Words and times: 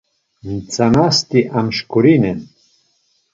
Ntsanasti 0.53 1.39
amşǩorinen. 1.59 2.39